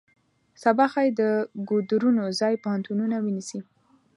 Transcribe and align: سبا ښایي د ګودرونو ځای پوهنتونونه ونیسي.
سبا 0.63 0.85
ښایي 0.91 1.11
د 1.19 1.21
ګودرونو 1.69 2.23
ځای 2.39 2.53
پوهنتونونه 2.63 3.15
ونیسي. 3.19 3.59